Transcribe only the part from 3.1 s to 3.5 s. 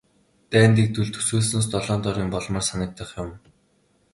юм.